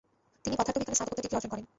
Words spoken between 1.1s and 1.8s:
Degree অর্জন করেন।